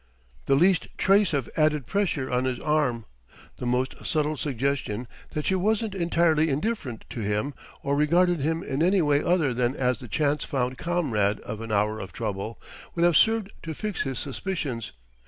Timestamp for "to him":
7.11-7.53